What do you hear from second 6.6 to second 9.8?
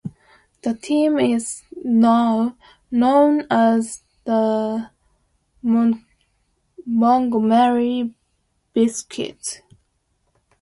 Montgomery Biscuits.